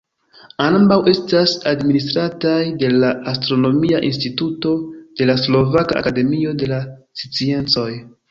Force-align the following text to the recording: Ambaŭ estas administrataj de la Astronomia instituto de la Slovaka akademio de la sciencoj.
Ambaŭ 0.63 0.95
estas 1.09 1.51
administrataj 1.71 2.53
de 2.83 2.89
la 3.03 3.11
Astronomia 3.33 4.01
instituto 4.09 4.71
de 5.21 5.27
la 5.33 5.35
Slovaka 5.45 5.99
akademio 6.03 6.57
de 6.63 6.71
la 6.75 6.81
sciencoj. 7.25 7.89